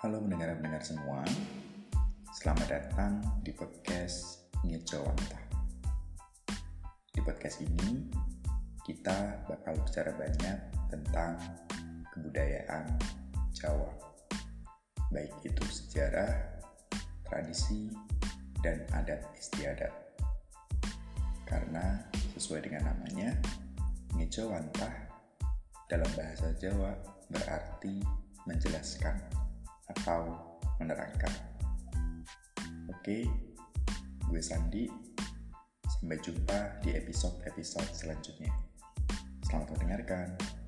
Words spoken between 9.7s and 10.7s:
bicara banyak